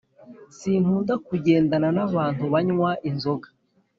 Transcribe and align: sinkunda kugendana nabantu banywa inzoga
sinkunda 0.57 1.13
kugendana 1.27 1.87
nabantu 1.97 2.43
banywa 2.53 2.89
inzoga 3.09 3.47